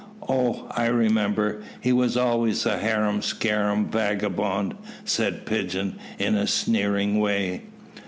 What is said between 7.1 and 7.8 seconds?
way.